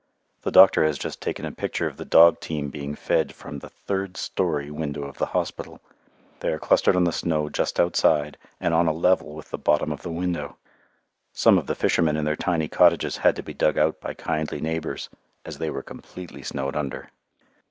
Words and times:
The 0.41 0.49
doctor 0.49 0.83
has 0.83 0.97
just 0.97 1.21
taken 1.21 1.45
a 1.45 1.51
picture 1.51 1.85
of 1.85 1.97
the 1.97 2.05
dog 2.05 2.39
team 2.39 2.69
being 2.71 2.95
fed 2.95 3.35
from 3.35 3.59
the 3.59 3.69
third 3.69 4.17
story 4.17 4.71
window 4.71 5.03
of 5.03 5.19
the 5.19 5.27
hospital. 5.27 5.79
They 6.39 6.51
are 6.51 6.57
clustered 6.57 6.95
on 6.95 7.03
the 7.03 7.11
snow 7.11 7.49
just 7.49 7.79
outside 7.79 8.39
and 8.59 8.73
on 8.73 8.87
a 8.87 8.93
level 8.93 9.35
with 9.35 9.51
the 9.51 9.59
bottom 9.59 9.91
of 9.91 10.01
the 10.01 10.09
window. 10.09 10.57
Some 11.33 11.59
of 11.59 11.67
the 11.67 11.75
fishermen 11.75 12.17
in 12.17 12.25
their 12.25 12.35
tiny 12.35 12.67
cottages 12.67 13.17
had 13.17 13.35
to 13.35 13.43
be 13.43 13.53
dug 13.53 13.77
out 13.77 14.01
by 14.01 14.15
kindly 14.15 14.59
neighbours, 14.59 15.07
as 15.45 15.59
they 15.59 15.69
were 15.69 15.83
completely 15.83 16.41
snowed 16.41 16.75
under! 16.75 17.11